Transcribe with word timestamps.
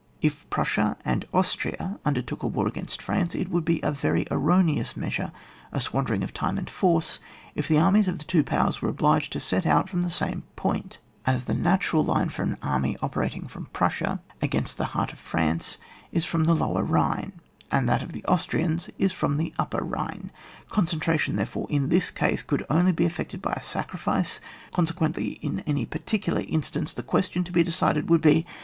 If 0.19 0.49
Prussia 0.49 0.97
and 1.05 1.27
Austria 1.31 1.99
undertook 2.03 2.41
a 2.41 2.47
war 2.47 2.67
against 2.67 3.03
France, 3.03 3.35
it 3.35 3.49
would 3.51 3.63
be 3.63 3.79
a 3.83 3.91
very 3.91 4.25
erroneous 4.31 4.97
measure, 4.97 5.31
a 5.71 5.77
squan 5.77 6.07
dering 6.07 6.23
of 6.23 6.33
time 6.33 6.57
and 6.57 6.67
force 6.67 7.19
if 7.53 7.67
the 7.67 7.77
armies 7.77 8.07
of 8.07 8.17
the 8.17 8.23
two 8.25 8.43
powers 8.43 8.81
were 8.81 8.89
obliged 8.89 9.31
to 9.33 9.39
set 9.39 9.67
out 9.67 9.87
from 9.89 10.01
the 10.01 10.09
same 10.09 10.41
point, 10.55 10.97
as 11.27 11.43
the 11.43 11.53
natural 11.53 12.03
line 12.03 12.29
for 12.29 12.41
an 12.41 12.57
army 12.63 12.97
operating 13.03 13.47
from 13.47 13.67
Prussia 13.73 14.19
against 14.41 14.79
the 14.79 14.85
heart 14.97 15.13
of 15.13 15.19
France 15.19 15.77
is 16.11 16.25
from 16.25 16.45
the 16.45 16.55
Lower 16.55 16.83
Bhine, 16.83 17.33
and 17.71 17.87
that 17.87 18.01
of 18.01 18.11
the 18.11 18.25
Austrians 18.25 18.89
is 18.97 19.11
from 19.11 19.37
the 19.37 19.53
Upper 19.59 19.81
Bhine. 19.85 20.31
Concentration, 20.71 21.35
therefore, 21.35 21.67
in 21.69 21.89
this 21.89 22.09
case, 22.09 22.41
could 22.41 22.65
only 22.71 22.91
be 22.91 23.05
effected 23.05 23.39
by 23.39 23.53
a 23.53 23.61
sacrifice; 23.61 24.41
consequently 24.73 25.33
in 25.43 25.59
any 25.67 25.85
particular 25.85 26.41
instance, 26.47 26.91
the 26.91 27.03
question 27.03 27.43
to 27.43 27.51
be 27.51 27.61
decided 27.61 28.09
would 28.09 28.21
be. 28.21 28.47